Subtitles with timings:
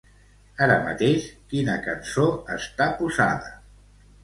[0.67, 2.25] Ara mateix quina cançó
[2.57, 3.55] està posada?